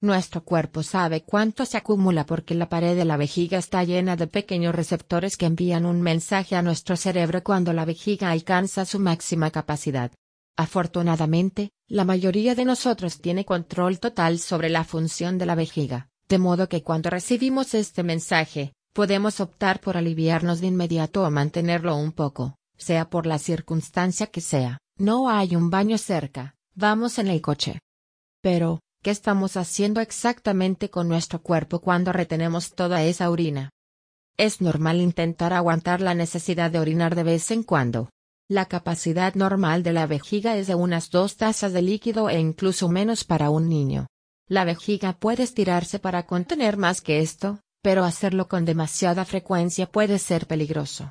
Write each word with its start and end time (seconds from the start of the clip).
Nuestro 0.00 0.42
cuerpo 0.42 0.82
sabe 0.82 1.24
cuánto 1.24 1.66
se 1.66 1.76
acumula 1.76 2.24
porque 2.24 2.54
la 2.54 2.70
pared 2.70 2.96
de 2.96 3.04
la 3.04 3.18
vejiga 3.18 3.58
está 3.58 3.84
llena 3.84 4.16
de 4.16 4.26
pequeños 4.26 4.74
receptores 4.74 5.36
que 5.36 5.44
envían 5.44 5.84
un 5.84 6.00
mensaje 6.00 6.56
a 6.56 6.62
nuestro 6.62 6.96
cerebro 6.96 7.44
cuando 7.44 7.74
la 7.74 7.84
vejiga 7.84 8.30
alcanza 8.30 8.86
su 8.86 8.98
máxima 8.98 9.50
capacidad. 9.50 10.12
Afortunadamente, 10.56 11.70
la 11.86 12.04
mayoría 12.04 12.54
de 12.54 12.64
nosotros 12.64 13.20
tiene 13.20 13.44
control 13.44 14.00
total 14.00 14.38
sobre 14.38 14.68
la 14.68 14.84
función 14.84 15.38
de 15.38 15.46
la 15.46 15.54
vejiga, 15.54 16.08
de 16.28 16.38
modo 16.38 16.68
que 16.68 16.82
cuando 16.82 17.10
recibimos 17.10 17.74
este 17.74 18.02
mensaje, 18.02 18.72
podemos 18.92 19.40
optar 19.40 19.80
por 19.80 19.96
aliviarnos 19.96 20.60
de 20.60 20.68
inmediato 20.68 21.22
o 21.22 21.30
mantenerlo 21.30 21.96
un 21.96 22.12
poco, 22.12 22.56
sea 22.76 23.10
por 23.10 23.26
la 23.26 23.38
circunstancia 23.38 24.28
que 24.28 24.40
sea. 24.40 24.78
No 24.96 25.28
hay 25.28 25.54
un 25.54 25.68
baño 25.68 25.98
cerca, 25.98 26.54
vamos 26.74 27.18
en 27.18 27.28
el 27.28 27.42
coche. 27.42 27.80
Pero, 28.40 28.80
¿Qué 29.06 29.12
estamos 29.12 29.56
haciendo 29.56 30.00
exactamente 30.00 30.90
con 30.90 31.06
nuestro 31.06 31.40
cuerpo 31.40 31.78
cuando 31.80 32.12
retenemos 32.12 32.74
toda 32.74 33.04
esa 33.04 33.30
orina? 33.30 33.70
Es 34.36 34.60
normal 34.60 35.00
intentar 35.00 35.52
aguantar 35.52 36.00
la 36.00 36.12
necesidad 36.14 36.72
de 36.72 36.80
orinar 36.80 37.14
de 37.14 37.22
vez 37.22 37.52
en 37.52 37.62
cuando. 37.62 38.10
La 38.48 38.66
capacidad 38.66 39.34
normal 39.34 39.82
de 39.82 39.92
la 39.92 40.06
vejiga 40.06 40.56
es 40.56 40.68
de 40.68 40.76
unas 40.76 41.10
dos 41.10 41.36
tazas 41.36 41.72
de 41.72 41.82
líquido 41.82 42.30
e 42.30 42.38
incluso 42.38 42.88
menos 42.88 43.24
para 43.24 43.50
un 43.50 43.68
niño. 43.68 44.06
La 44.48 44.64
vejiga 44.64 45.14
puede 45.14 45.42
estirarse 45.42 45.98
para 45.98 46.26
contener 46.26 46.76
más 46.76 47.00
que 47.00 47.18
esto, 47.18 47.58
pero 47.82 48.04
hacerlo 48.04 48.46
con 48.46 48.64
demasiada 48.64 49.24
frecuencia 49.24 49.90
puede 49.90 50.20
ser 50.20 50.46
peligroso. 50.46 51.10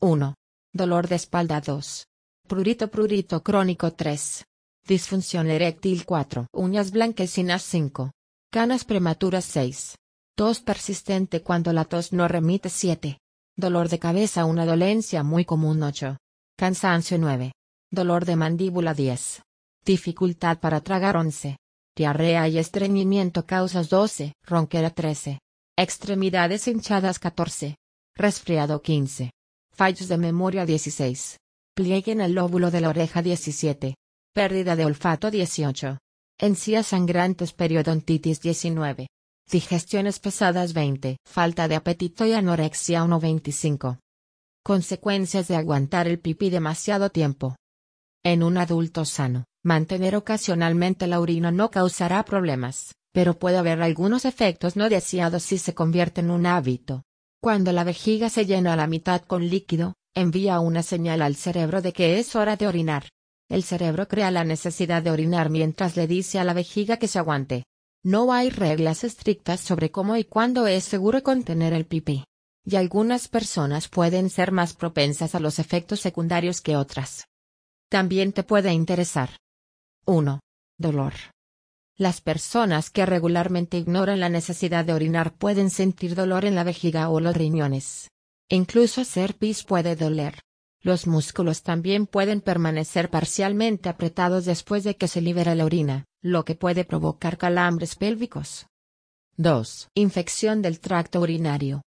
1. 0.00 0.34
Dolor 0.72 1.06
de 1.06 1.14
espalda 1.14 1.60
2. 1.60 2.04
Prurito 2.48 2.88
prurito 2.88 3.44
crónico 3.44 3.92
3. 3.92 4.44
Disfunción 4.88 5.48
eréctil 5.48 6.04
4. 6.04 6.48
Uñas 6.52 6.90
blanquecinas 6.90 7.62
5. 7.62 8.10
Canas 8.50 8.84
prematuras 8.84 9.44
6. 9.44 9.98
Tos 10.34 10.60
persistente 10.62 11.44
cuando 11.44 11.72
la 11.72 11.84
tos 11.84 12.12
no 12.12 12.26
remite 12.26 12.70
7. 12.70 13.18
Dolor 13.56 13.88
de 13.88 14.00
cabeza 14.00 14.44
una 14.44 14.66
dolencia 14.66 15.22
muy 15.22 15.44
común 15.44 15.80
8. 15.80 16.16
Cansancio 16.58 17.18
9. 17.18 17.52
Dolor 17.92 18.24
de 18.24 18.34
mandíbula 18.34 18.94
10. 18.94 19.42
Dificultad 19.84 20.58
para 20.58 20.80
tragar 20.80 21.18
11. 21.18 21.58
Diarrea 21.94 22.48
y 22.48 22.56
estreñimiento 22.56 23.44
causas 23.44 23.90
12. 23.90 24.32
Ronquera 24.42 24.88
13. 24.88 25.38
Extremidades 25.76 26.66
hinchadas 26.66 27.18
14. 27.18 27.76
Resfriado 28.16 28.80
15. 28.80 29.32
Fallos 29.70 30.08
de 30.08 30.16
memoria 30.16 30.64
16. 30.64 31.36
Pliegue 31.74 32.12
en 32.12 32.22
el 32.22 32.32
lóbulo 32.32 32.70
de 32.70 32.80
la 32.80 32.88
oreja 32.88 33.20
17. 33.20 33.94
Pérdida 34.32 34.76
de 34.76 34.86
olfato 34.86 35.30
18. 35.30 35.98
Encías 36.40 36.86
sangrantes 36.86 37.52
periodontitis 37.52 38.40
19. 38.40 39.08
Digestiones 39.50 40.20
pesadas 40.20 40.72
20. 40.72 41.18
Falta 41.28 41.68
de 41.68 41.74
apetito 41.74 42.24
y 42.24 42.32
anorexia 42.32 43.04
1.25. 43.04 43.98
Consecuencias 44.66 45.46
de 45.46 45.54
aguantar 45.54 46.08
el 46.08 46.18
pipí 46.18 46.50
demasiado 46.50 47.10
tiempo. 47.10 47.54
En 48.24 48.42
un 48.42 48.58
adulto 48.58 49.04
sano, 49.04 49.44
mantener 49.62 50.16
ocasionalmente 50.16 51.06
la 51.06 51.20
orina 51.20 51.52
no 51.52 51.70
causará 51.70 52.24
problemas, 52.24 52.96
pero 53.12 53.38
puede 53.38 53.58
haber 53.58 53.80
algunos 53.80 54.24
efectos 54.24 54.74
no 54.74 54.88
deseados 54.88 55.44
si 55.44 55.58
se 55.58 55.72
convierte 55.72 56.20
en 56.20 56.32
un 56.32 56.46
hábito. 56.46 57.04
Cuando 57.40 57.70
la 57.70 57.84
vejiga 57.84 58.28
se 58.28 58.44
llena 58.44 58.72
a 58.72 58.76
la 58.76 58.88
mitad 58.88 59.22
con 59.22 59.48
líquido, 59.48 59.94
envía 60.16 60.58
una 60.58 60.82
señal 60.82 61.22
al 61.22 61.36
cerebro 61.36 61.80
de 61.80 61.92
que 61.92 62.18
es 62.18 62.34
hora 62.34 62.56
de 62.56 62.66
orinar. 62.66 63.04
El 63.48 63.62
cerebro 63.62 64.08
crea 64.08 64.32
la 64.32 64.42
necesidad 64.42 65.00
de 65.00 65.12
orinar 65.12 65.48
mientras 65.48 65.96
le 65.96 66.08
dice 66.08 66.40
a 66.40 66.44
la 66.44 66.54
vejiga 66.54 66.96
que 66.96 67.06
se 67.06 67.20
aguante. 67.20 67.62
No 68.02 68.32
hay 68.32 68.50
reglas 68.50 69.04
estrictas 69.04 69.60
sobre 69.60 69.92
cómo 69.92 70.16
y 70.16 70.24
cuándo 70.24 70.66
es 70.66 70.82
seguro 70.82 71.22
contener 71.22 71.72
el 71.72 71.86
pipí. 71.86 72.24
Y 72.68 72.74
algunas 72.74 73.28
personas 73.28 73.88
pueden 73.88 74.28
ser 74.28 74.50
más 74.50 74.74
propensas 74.74 75.36
a 75.36 75.40
los 75.40 75.60
efectos 75.60 76.00
secundarios 76.00 76.60
que 76.60 76.76
otras. 76.76 77.28
También 77.88 78.32
te 78.32 78.42
puede 78.42 78.72
interesar. 78.72 79.30
1. 80.04 80.40
Dolor. 80.76 81.12
Las 81.96 82.20
personas 82.20 82.90
que 82.90 83.06
regularmente 83.06 83.78
ignoran 83.78 84.18
la 84.18 84.28
necesidad 84.28 84.84
de 84.84 84.92
orinar 84.92 85.32
pueden 85.32 85.70
sentir 85.70 86.16
dolor 86.16 86.44
en 86.44 86.56
la 86.56 86.64
vejiga 86.64 87.08
o 87.08 87.20
los 87.20 87.36
riñones. 87.36 88.10
Incluso 88.48 89.00
hacer 89.00 89.36
pis 89.36 89.62
puede 89.62 89.94
doler. 89.94 90.42
Los 90.82 91.06
músculos 91.06 91.62
también 91.62 92.06
pueden 92.06 92.40
permanecer 92.40 93.10
parcialmente 93.10 93.88
apretados 93.88 94.44
después 94.44 94.82
de 94.82 94.96
que 94.96 95.08
se 95.08 95.20
libera 95.20 95.54
la 95.54 95.64
orina, 95.64 96.04
lo 96.20 96.44
que 96.44 96.56
puede 96.56 96.84
provocar 96.84 97.38
calambres 97.38 97.94
pélvicos. 97.94 98.66
2. 99.36 99.88
Infección 99.94 100.62
del 100.62 100.80
tracto 100.80 101.20
urinario. 101.20 101.82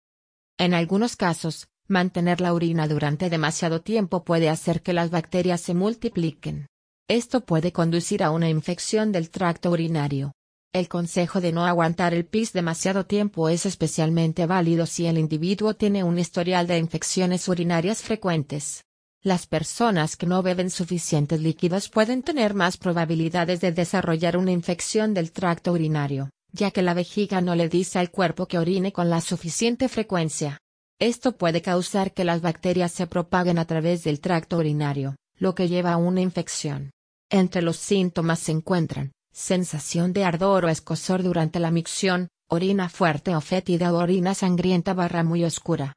En 0.59 0.73
algunos 0.73 1.15
casos, 1.15 1.67
mantener 1.87 2.41
la 2.41 2.51
orina 2.51 2.87
durante 2.87 3.29
demasiado 3.29 3.81
tiempo 3.81 4.23
puede 4.23 4.49
hacer 4.49 4.81
que 4.81 4.91
las 4.91 5.11
bacterias 5.11 5.61
se 5.61 5.75
multipliquen. 5.75 6.65
Esto 7.07 7.45
puede 7.45 7.71
conducir 7.71 8.23
a 8.23 8.31
una 8.31 8.49
infección 8.49 9.11
del 9.11 9.29
tracto 9.29 9.69
urinario. 9.69 10.33
El 10.73 10.89
consejo 10.89 11.41
de 11.41 11.51
no 11.51 11.65
aguantar 11.65 12.15
el 12.15 12.25
pis 12.25 12.53
demasiado 12.53 13.05
tiempo 13.05 13.49
es 13.49 13.67
especialmente 13.67 14.47
válido 14.47 14.87
si 14.87 15.05
el 15.05 15.19
individuo 15.19 15.75
tiene 15.75 16.03
un 16.03 16.17
historial 16.17 16.65
de 16.65 16.79
infecciones 16.79 17.47
urinarias 17.47 18.01
frecuentes. 18.01 18.83
Las 19.21 19.45
personas 19.45 20.15
que 20.15 20.25
no 20.25 20.41
beben 20.41 20.71
suficientes 20.71 21.39
líquidos 21.39 21.87
pueden 21.87 22.23
tener 22.23 22.55
más 22.55 22.77
probabilidades 22.77 23.61
de 23.61 23.71
desarrollar 23.71 24.37
una 24.37 24.51
infección 24.51 25.13
del 25.13 25.31
tracto 25.31 25.71
urinario, 25.71 26.31
ya 26.51 26.71
que 26.71 26.81
la 26.81 26.93
vejiga 26.93 27.41
no 27.41 27.55
le 27.55 27.69
dice 27.69 27.99
al 27.99 28.11
cuerpo 28.11 28.47
que 28.47 28.59
orine 28.59 28.91
con 28.91 29.09
la 29.09 29.21
suficiente 29.21 29.89
frecuencia. 29.89 30.59
Esto 30.99 31.37
puede 31.37 31.61
causar 31.61 32.13
que 32.13 32.23
las 32.23 32.41
bacterias 32.41 32.91
se 32.91 33.07
propaguen 33.07 33.59
a 33.59 33.65
través 33.65 34.03
del 34.03 34.19
tracto 34.19 34.57
urinario, 34.57 35.15
lo 35.37 35.53
que 35.53 35.67
lleva 35.67 35.93
a 35.93 35.97
una 35.97 36.21
infección. 36.21 36.91
Entre 37.29 37.61
los 37.61 37.77
síntomas 37.77 38.39
se 38.39 38.51
encuentran 38.51 39.11
sensación 39.31 40.13
de 40.13 40.23
ardor 40.23 40.65
o 40.65 40.69
escosor 40.69 41.21
durante 41.21 41.59
la 41.59 41.69
micción, 41.69 42.29
orina 42.49 42.89
fuerte 42.89 43.35
o 43.35 43.41
fétida 43.41 43.93
o 43.93 43.97
orina 43.97 44.33
sangrienta 44.33 44.95
barra 44.95 45.23
muy 45.23 45.43
oscura. 45.43 45.93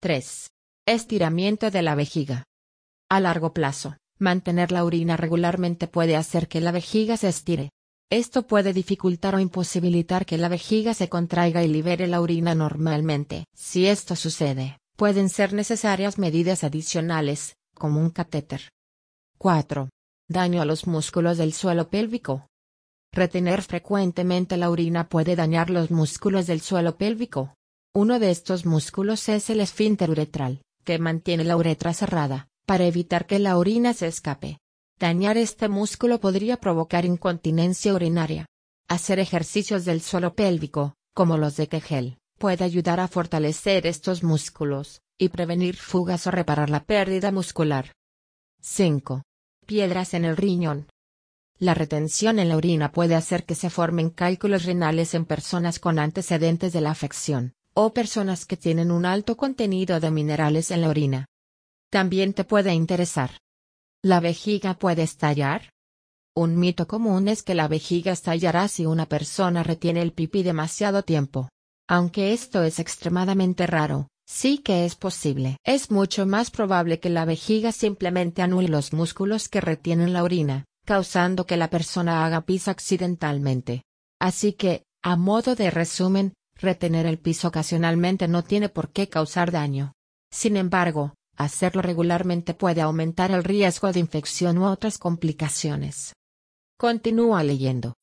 3. 0.00 0.48
Estiramiento 0.86 1.70
de 1.70 1.82
la 1.82 1.94
vejiga. 1.94 2.44
A 3.10 3.20
largo 3.20 3.52
plazo, 3.52 3.96
mantener 4.18 4.72
la 4.72 4.84
orina 4.84 5.18
regularmente 5.18 5.88
puede 5.88 6.16
hacer 6.16 6.48
que 6.48 6.62
la 6.62 6.72
vejiga 6.72 7.18
se 7.18 7.28
estire. 7.28 7.70
Esto 8.10 8.44
puede 8.44 8.72
dificultar 8.72 9.36
o 9.36 9.38
imposibilitar 9.38 10.26
que 10.26 10.36
la 10.36 10.48
vejiga 10.48 10.94
se 10.94 11.08
contraiga 11.08 11.62
y 11.62 11.68
libere 11.68 12.08
la 12.08 12.20
orina 12.20 12.56
normalmente. 12.56 13.44
Si 13.54 13.86
esto 13.86 14.16
sucede, 14.16 14.78
pueden 14.96 15.28
ser 15.28 15.52
necesarias 15.52 16.18
medidas 16.18 16.64
adicionales, 16.64 17.54
como 17.72 18.00
un 18.00 18.10
catéter. 18.10 18.62
4. 19.38 19.90
Daño 20.28 20.60
a 20.60 20.64
los 20.64 20.88
músculos 20.88 21.38
del 21.38 21.52
suelo 21.52 21.88
pélvico. 21.88 22.48
Retener 23.12 23.62
frecuentemente 23.62 24.56
la 24.56 24.70
orina 24.70 25.08
puede 25.08 25.36
dañar 25.36 25.70
los 25.70 25.92
músculos 25.92 26.48
del 26.48 26.60
suelo 26.60 26.96
pélvico. 26.96 27.54
Uno 27.94 28.18
de 28.18 28.32
estos 28.32 28.66
músculos 28.66 29.28
es 29.28 29.50
el 29.50 29.60
esfínter 29.60 30.10
uretral, 30.10 30.62
que 30.84 30.98
mantiene 30.98 31.44
la 31.44 31.56
uretra 31.56 31.94
cerrada 31.94 32.48
para 32.66 32.86
evitar 32.86 33.26
que 33.26 33.38
la 33.38 33.56
orina 33.56 33.94
se 33.94 34.08
escape. 34.08 34.58
Dañar 35.00 35.38
este 35.38 35.70
músculo 35.70 36.20
podría 36.20 36.58
provocar 36.58 37.06
incontinencia 37.06 37.94
urinaria. 37.94 38.44
Hacer 38.86 39.18
ejercicios 39.18 39.86
del 39.86 40.02
suelo 40.02 40.34
pélvico, 40.34 40.94
como 41.14 41.38
los 41.38 41.56
de 41.56 41.68
Kegel, 41.68 42.18
puede 42.36 42.64
ayudar 42.64 43.00
a 43.00 43.08
fortalecer 43.08 43.86
estos 43.86 44.22
músculos, 44.22 45.00
y 45.18 45.30
prevenir 45.30 45.76
fugas 45.76 46.26
o 46.26 46.30
reparar 46.30 46.68
la 46.68 46.84
pérdida 46.84 47.32
muscular. 47.32 47.92
5. 48.60 49.22
Piedras 49.64 50.12
en 50.12 50.26
el 50.26 50.36
riñón. 50.36 50.86
La 51.58 51.72
retención 51.72 52.38
en 52.38 52.50
la 52.50 52.58
orina 52.58 52.92
puede 52.92 53.14
hacer 53.14 53.46
que 53.46 53.54
se 53.54 53.70
formen 53.70 54.10
cálculos 54.10 54.66
renales 54.66 55.14
en 55.14 55.24
personas 55.24 55.78
con 55.78 55.98
antecedentes 55.98 56.74
de 56.74 56.82
la 56.82 56.90
afección, 56.90 57.54
o 57.72 57.94
personas 57.94 58.44
que 58.44 58.58
tienen 58.58 58.90
un 58.90 59.06
alto 59.06 59.38
contenido 59.38 59.98
de 59.98 60.10
minerales 60.10 60.70
en 60.70 60.82
la 60.82 60.90
orina. 60.90 61.24
También 61.88 62.34
te 62.34 62.44
puede 62.44 62.74
interesar. 62.74 63.30
¿La 64.02 64.20
vejiga 64.20 64.78
puede 64.78 65.02
estallar? 65.02 65.74
Un 66.34 66.58
mito 66.58 66.86
común 66.86 67.28
es 67.28 67.42
que 67.42 67.54
la 67.54 67.68
vejiga 67.68 68.12
estallará 68.12 68.66
si 68.66 68.86
una 68.86 69.04
persona 69.04 69.62
retiene 69.62 70.00
el 70.00 70.14
pipí 70.14 70.42
demasiado 70.42 71.02
tiempo. 71.02 71.50
Aunque 71.86 72.32
esto 72.32 72.62
es 72.62 72.78
extremadamente 72.78 73.66
raro, 73.66 74.08
sí 74.26 74.56
que 74.56 74.86
es 74.86 74.94
posible. 74.94 75.58
Es 75.66 75.90
mucho 75.90 76.24
más 76.24 76.50
probable 76.50 76.98
que 76.98 77.10
la 77.10 77.26
vejiga 77.26 77.72
simplemente 77.72 78.40
anule 78.40 78.68
los 78.68 78.94
músculos 78.94 79.50
que 79.50 79.60
retienen 79.60 80.14
la 80.14 80.22
orina, 80.22 80.64
causando 80.86 81.44
que 81.44 81.58
la 81.58 81.68
persona 81.68 82.24
haga 82.24 82.40
pis 82.40 82.68
accidentalmente. 82.68 83.82
Así 84.18 84.54
que, 84.54 84.84
a 85.02 85.16
modo 85.16 85.56
de 85.56 85.70
resumen, 85.70 86.32
retener 86.54 87.04
el 87.04 87.18
piso 87.18 87.48
ocasionalmente 87.48 88.28
no 88.28 88.44
tiene 88.44 88.70
por 88.70 88.92
qué 88.92 89.10
causar 89.10 89.50
daño. 89.50 89.92
Sin 90.32 90.56
embargo, 90.56 91.12
hacerlo 91.44 91.82
regularmente 91.82 92.54
puede 92.54 92.80
aumentar 92.80 93.30
el 93.30 93.44
riesgo 93.44 93.92
de 93.92 94.00
infección 94.00 94.58
u 94.58 94.66
otras 94.66 94.98
complicaciones. 94.98 96.14
Continúa 96.78 97.42
leyendo. 97.42 97.94